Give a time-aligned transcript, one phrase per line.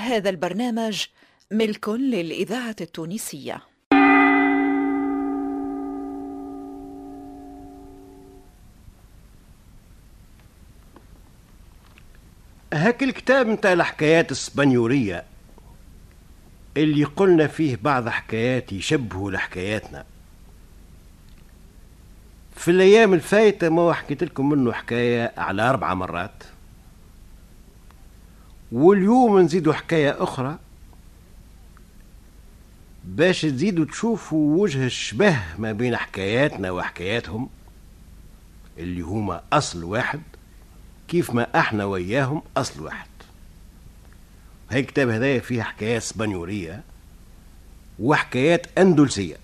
[0.00, 1.04] هذا البرنامج
[1.50, 3.62] ملك للإذاعة التونسية.
[12.72, 15.24] هاك الكتاب نتاع الحكايات الاسبانيورية
[16.76, 20.04] اللي قلنا فيه بعض حكايات يشبهوا لحكاياتنا.
[22.56, 26.44] في الأيام الفايتة ما حكيت لكم منه حكاية على أربع مرات.
[28.72, 30.58] واليوم نزيدوا حكاية أخرى
[33.04, 37.48] باش تزيدوا تشوفوا وجه الشبه ما بين حكاياتنا وحكاياتهم
[38.78, 40.20] اللي هما أصل واحد
[41.08, 43.08] كيف ما إحنا وياهم أصل واحد.
[44.70, 46.82] هاي الكتاب هذايا فيه حكايات اسبانيورية
[47.98, 49.36] وحكايات أندلسية.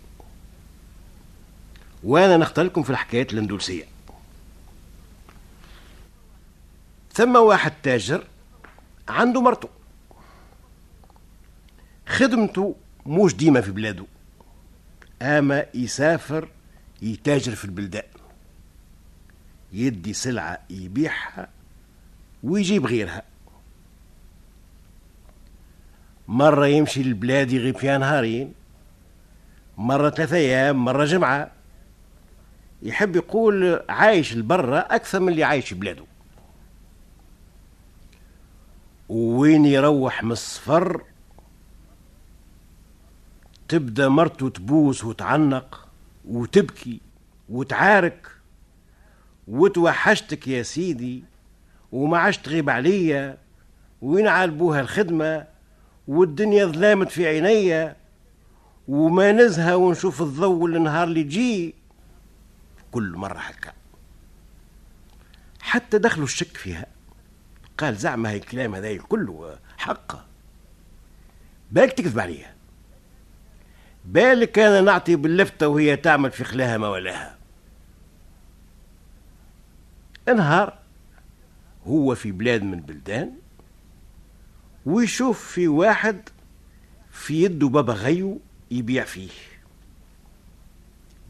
[2.05, 3.85] وأنا نختار لكم في الحكايات الأندلسية.
[7.15, 8.25] ثم واحد تاجر
[9.09, 9.69] عنده مرته.
[12.07, 14.07] خدمته موش ديما في بلاده.
[15.23, 16.49] أما يسافر
[17.03, 18.03] يتاجر في البلدان.
[19.73, 21.49] يدي سلعة يبيعها
[22.43, 23.23] ويجيب غيرها.
[26.29, 28.55] مرة يمشي للبلاد يغيب فيها نهارين.
[29.77, 31.51] مرة ثلاثة أيام مرة جمعة.
[32.83, 36.05] يحب يقول عايش لبرا أكثر من اللي عايش في بلاده.
[39.09, 41.03] وين يروح من السفر
[43.69, 45.89] تبدأ مرته تبوس وتعنق
[46.29, 47.01] وتبكي
[47.49, 48.29] وتعارك.
[49.49, 51.25] وتوحشتك يا سيدي
[51.93, 53.39] وما عادش تغيب عليا.
[54.03, 55.47] وين عالبوها الخدمة
[56.09, 57.97] والدنيا ظلامت في عينيا.
[58.89, 61.75] وما نزهى ونشوف الضوء النهار اللي تجي
[62.93, 63.73] كل مرة هكا.
[65.61, 66.96] حتى دخلوا الشك فيها.
[67.79, 70.25] قال زعما هاي الكلام هذا كله حقه.
[71.73, 72.55] بالك تكذب عليها
[74.05, 77.37] بالك أنا نعطي باللفتة وهي تعمل في خلاها ما ولاها.
[80.29, 80.79] انهار.
[81.87, 83.33] هو في بلاد من بلدان
[84.87, 86.29] ويشوف في واحد
[87.11, 89.31] في يده بابا غيو يبيع فيه.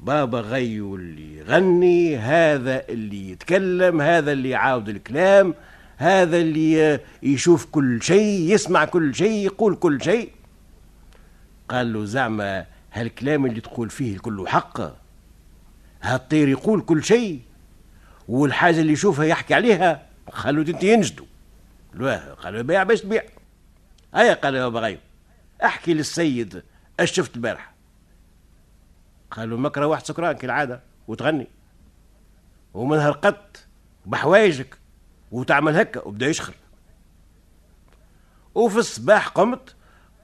[0.03, 5.55] بابا غيو اللي يغني هذا اللي يتكلم هذا اللي يعاود الكلام.
[5.97, 10.33] هذا اللي يشوف كل شيء يسمع كل شيء يقول كل شيء.
[11.69, 14.81] قال له زعما هالكلام اللي تقول فيه كله حق.
[16.03, 17.41] هالطير يقول كل شيء
[18.29, 21.27] والحاجة اللي يشوفها يحكي عليها خلوا انت ينجدوا.
[22.35, 23.23] قالوا بيع باش تبيع.
[24.15, 25.01] هيا قال يا غيب
[25.65, 26.63] احكي للسيد
[27.01, 27.73] اش شفت البارح
[29.31, 31.47] قالوا مكره واحد سكران كالعادة وتغني.
[32.75, 33.67] ومنها رقدت
[34.07, 34.79] بحوايجك.
[35.33, 36.55] وتعمل هكا وبدأ يشخر.
[38.55, 39.75] وفي الصباح قمت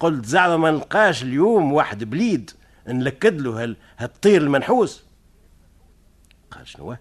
[0.01, 2.51] قلت زعما ما نلقاش اليوم واحد بليد
[2.89, 5.05] نلكد له هالطير المنحوس.
[6.51, 6.97] قال شنو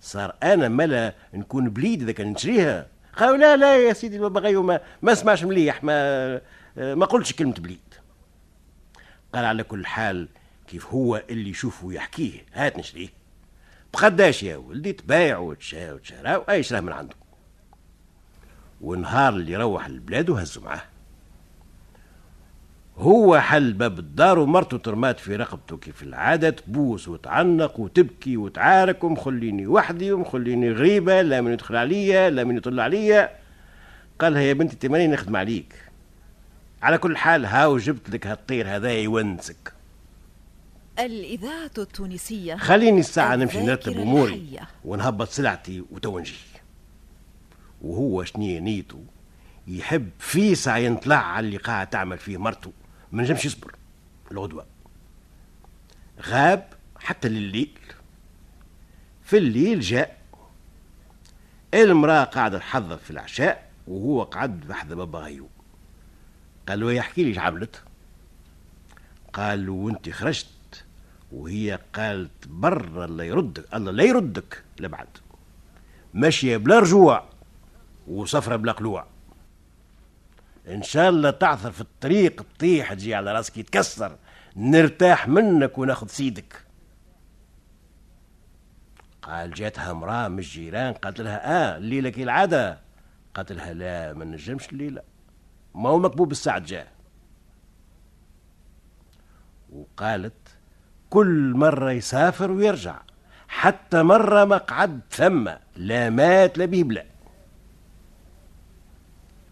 [0.00, 2.86] صار أنا ملا نكون بليد إذا كان نشريها.
[3.16, 6.40] قالوا لا لا يا سيدي البابا ما ما سمعش مليح ما
[6.76, 7.94] ما قلتش كلمة بليد.
[9.34, 10.28] قال على كل حال
[10.68, 13.08] كيف هو اللي يشوفه يحكيه هات نشريه.
[13.92, 17.16] بقداش يا ولدي؟ تبايع وتشا وتشرا وأي شراه من عنده.
[18.80, 20.82] ونهار اللي روح البلاد وهزوا معاه.
[22.96, 29.66] هو حل باب الدار ومرته ترمات في رقبته كيف العادة تبوس وتعنق وتبكي وتعارك ومخليني
[29.66, 33.30] وحدي ومخليني غريبة لا من يدخل عليا لا من يطل عليا.
[34.18, 35.74] قالها يا بنتي تماني نخدم عليك.
[36.82, 39.72] على كل حال هاو جبت لك هالطير هذا يونسك.
[40.98, 46.34] الإذاعة التونسية خليني الساعة نمشي نرتب أموري ونهبط سلعتي وتونجي
[47.80, 49.04] وهو شنية نيته
[49.66, 52.72] يحب في ساعة ينطلع على اللي قاعد تعمل فيه مرته
[53.12, 53.74] ما نجمش يصبر.
[54.32, 54.66] الغدوة
[56.22, 56.68] غاب
[56.98, 57.78] حتى لليل.
[59.22, 60.20] في الليل جاء.
[61.74, 65.48] المرأة قاعدة تحضر في العشاء وهو قعد بحذا بابا غيو
[66.68, 67.82] قال له يحكي لي عملت؟
[69.32, 70.84] قال له وأنت خرجت.
[71.32, 75.08] وهي قالت برا الله يردك الله لا يردك لبعد
[76.14, 77.29] ماشية بلا رجوع.
[78.06, 79.06] وسفرة بلا قلوع.
[80.68, 84.16] إن شاء الله تعثر في الطريق تطيح تجي على راسك يتكسر.
[84.56, 86.64] نرتاح منك وناخذ سيدك.
[89.22, 92.78] قال جاتها امرأة من الجيران قالت لها آه الليلة كي العادة.
[93.34, 95.02] قالت لها لا ما نجمش الليلة.
[95.74, 96.92] ما هو مكبوب الساعة جاء
[99.72, 100.56] وقالت
[101.10, 103.00] كل مرة يسافر ويرجع.
[103.48, 107.04] حتى مرة مقعد ثم لا مات لا بيبلع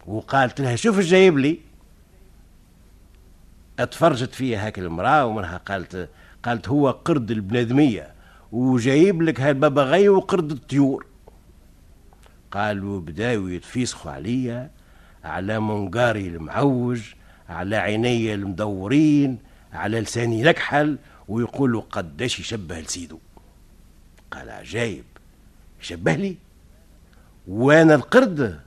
[0.09, 1.59] وقالت لها شوف جايب لي.
[3.79, 6.09] أتفرجت فيها هاك المرأة ومنها قالت
[6.43, 8.13] قالت هو قرد البنادمية
[8.53, 11.07] وجايب لك هالببغي وقرد الطيور.
[12.51, 14.71] قالوا بداوا يتفيسخوا عليا
[15.25, 17.03] على منقاري المعوج
[17.49, 19.39] على عيني المدورين
[19.73, 23.19] على لساني نكحل ويقولوا قداش يشبه لسيدو.
[24.31, 25.05] قال عجايب
[25.81, 26.37] يشبه لي؟
[27.49, 28.61] وأنا القرد؟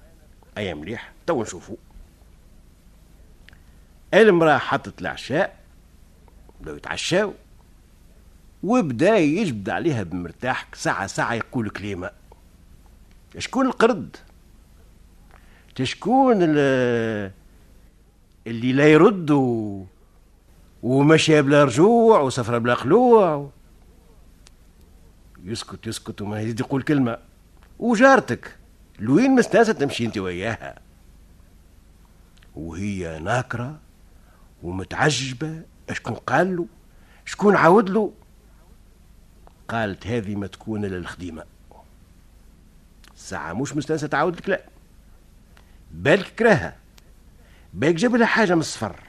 [0.58, 1.76] أي مليح؟ تو نشوفوا
[4.14, 5.58] المرأة حطت العشاء
[6.62, 7.34] بداو يتعشاو
[8.64, 12.12] وبدا يجبد عليها بمرتاح ساعة ساعة يقول كلمة
[13.38, 14.18] شكون القرد؟
[15.76, 16.38] تشكون
[18.48, 19.84] اللي لا يرد و...
[20.84, 23.50] ومشى بلا رجوع وسفر بلا خلوع.
[25.44, 27.18] يسكت يسكت وما يزيد يقول كلمة.
[27.80, 28.56] وجارتك
[29.00, 30.80] لوين مستانسة تمشي انت وياها؟
[32.56, 33.80] وهي ناكرة
[34.64, 35.62] ومتعجبة
[35.92, 36.66] شكون قال له؟
[37.26, 38.14] شكون عاود له؟
[39.68, 41.44] قالت هذه ما تكون إلا الخديمة.
[43.16, 44.60] ساعة مش مستانسة تعاود الكلام
[45.92, 46.76] بالك كراها
[47.74, 49.00] بالك جاب لها حاجة من الصفر.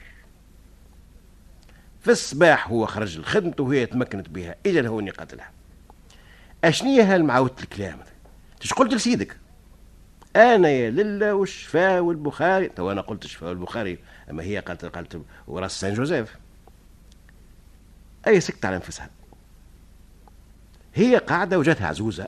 [2.01, 4.55] في الصباح هو خرج لخدمته وهي تمكنت بها.
[4.65, 5.51] اجا لهوني قتلها
[6.63, 7.99] أشنية هالمعاودة الكلام؟
[8.61, 9.37] إيش قلت لسيدك؟
[10.35, 13.97] أنا يا لله والشفاء والبخاري تو أنا قلت الشفاء والبخاري
[14.29, 16.35] أما هي قالت قالت وراس سان جوزيف.
[18.27, 19.09] أي سكت على نفسها
[20.95, 22.27] هي قاعدة وجاتها عزوزة.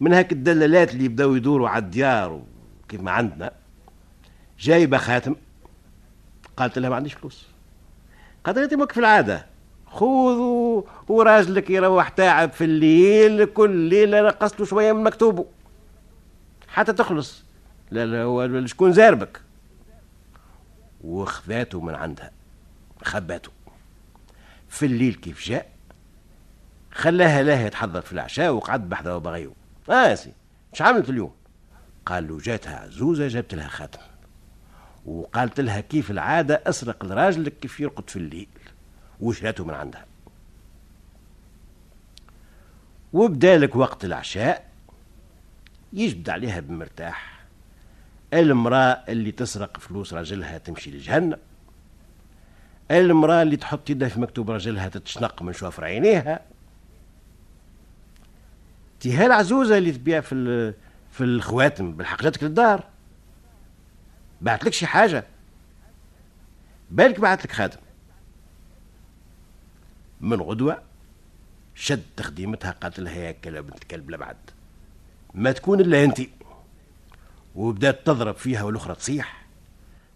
[0.00, 2.42] من هاك الدلالات اللي يبداو يدوروا على الديار
[2.88, 3.50] كيف ما عندنا.
[4.58, 5.36] جايبة خاتم.
[6.56, 7.46] قالت لها ما عنديش فلوس.
[8.44, 9.46] قالت لها أنت في العادة.
[9.86, 15.46] خذ وراجلك يروح تعب في الليل كل ليلة نقصت شوية من مكتوبه.
[16.74, 17.44] حتى تخلص.
[17.90, 19.40] لا لا هو شكون زاربك.
[21.04, 22.30] وخذاته من عندها.
[23.02, 23.50] خباته.
[24.68, 25.70] في الليل كيف جاء
[26.92, 29.54] خلاها لا يتحضر في العشاء وقعد بحذا وبغيو.
[29.90, 30.32] آه سي
[30.72, 31.34] مش عملت اليوم.
[32.06, 34.00] قال له جاتها عزوزة جابت لها خاتم.
[35.06, 38.48] وقالت لها كيف العادة أسرق لراجلك كيف يرقد في الليل.
[39.20, 40.06] وشراته من عندها.
[43.12, 44.73] وبدالك وقت العشاء
[45.94, 47.44] يجبد عليها بمرتاح.
[48.32, 51.38] المرأة اللي تسرق فلوس راجلها تمشي لجهنم.
[52.90, 56.40] المرأة اللي تحط يدها في مكتوب راجلها تتشنق من شوفر عينيها.
[59.00, 60.74] تي هالعزوزة اللي تبيع في
[61.10, 62.84] في الخواتم بالحق جاتك للدار.
[64.40, 65.24] بعت لك شي حاجة؟
[66.90, 67.80] بالك بعت لك خاتم
[70.20, 70.82] من غدوة
[71.74, 74.36] شد تخديمتها قالت لها يا كلب بنت كلب لبعد.
[75.34, 76.20] ما تكون إلا أنت.
[77.54, 79.44] وبدأت تضرب فيها والأخرى تصيح.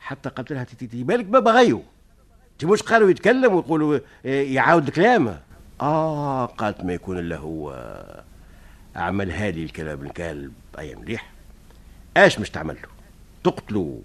[0.00, 1.82] حتى قالت لها تي بالك بابا غيو.
[2.52, 5.40] انت مش قالوا يتكلم ويقولوا إيه، يعاود الكلام
[5.80, 7.74] آه قالت ما يكون إلا هو.
[8.96, 11.30] عملها لي الكلام الكلب أي مليح.
[12.16, 12.88] أش مش تعمل له؟
[13.44, 13.98] تقتلوا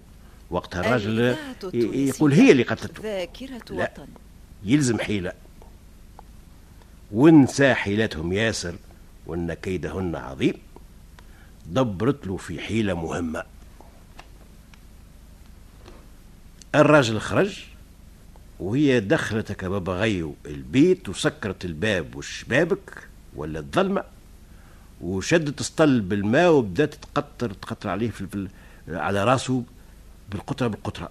[0.50, 1.36] وقتها الراجل
[1.74, 3.02] يقول هي اللي قتلته.
[3.02, 3.92] ذاكرة لا.
[3.92, 4.08] وطن.
[4.64, 5.32] يلزم حيلة.
[7.12, 8.74] ونسى حيلتهم ياسر
[9.26, 10.54] وإن كيدهن عظيم.
[11.66, 13.42] دبرت له في حيلة مهمة.
[16.74, 17.64] الراجل خرج
[18.60, 24.04] وهي دخلت كبابغيو البيت وسكرت الباب والشبابك ولا الظلمة؟
[25.00, 28.48] وشدت اسطل بالماء وبدات تقطر تقطر عليه في
[28.88, 29.62] على راسه
[30.30, 31.10] بالقطرة بالقطرة.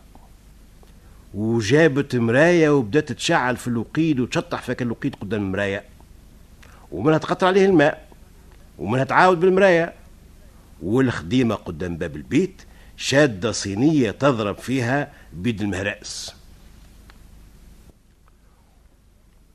[1.33, 5.83] وجابت مراية وبدات تشعل في الوقيد وتشطح في الوقيد قدام المراية.
[6.91, 8.07] ومنها تقطر عليه الماء
[8.77, 9.93] ومنها تعاود بالمراية.
[10.83, 12.61] والخديمة قدام باب البيت
[12.97, 16.35] شادة صينية تضرب فيها بيد المهرأس.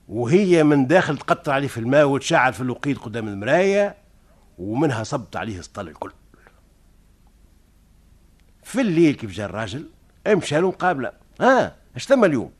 [0.08, 3.96] وهي من داخل تقطر عليه في الماء وتشعل في الوقيد قدام المراية
[4.58, 6.12] ومنها صبت عليه سطل الكل.
[8.62, 9.88] في الليل كيف جاء الراجل؟
[10.26, 11.12] امشى له مقابلة.
[11.40, 12.52] ها اش ثم اليوم؟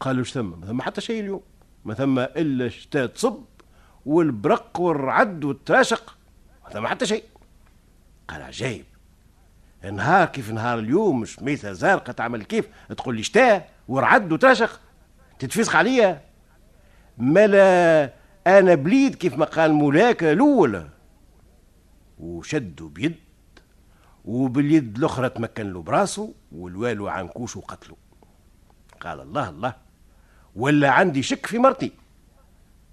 [0.00, 1.42] قالوا اش ثم؟ ما ثم حتى شيء اليوم.
[1.84, 3.44] ما ثم إلا شتاء تصب
[4.06, 6.16] والبرق والرعد والتراشق.
[6.64, 7.24] ما ثم حتى شيء.
[8.32, 8.84] قال عجيب
[9.92, 14.80] نهار كيف نهار اليوم مش ميتة زارقة تعمل كيف؟ تقول لي شتاء ورعد وتراشق
[15.38, 16.20] تتفسخ عليا.
[17.18, 18.12] ملا
[18.46, 20.88] أنا بليد كيف ما قال مولاك الأول.
[22.18, 23.16] وشدوا بيد
[24.24, 27.96] وباليد الأخرى تمكن له براسه والوالو عنكوش وقتله
[29.00, 29.74] قال الله الله.
[30.56, 31.92] ولا عندي شك في مرتي.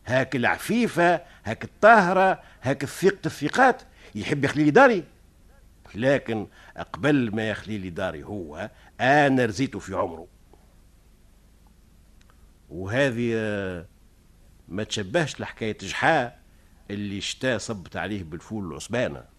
[0.05, 3.81] هاك العفيفة هاك الطاهرة هاك الثقة الثقات.
[4.15, 5.03] يحب يخلي لي داري.
[5.95, 6.47] لكن
[6.93, 8.69] قبل ما يخلي لي داري هو
[9.01, 10.27] أنا رزيته في عمره.
[12.69, 13.85] وهذه آه،
[14.67, 16.39] ما تشبهش لحكايه جحا
[16.91, 19.38] اللي شتا صبت عليه بالفول العصبانة.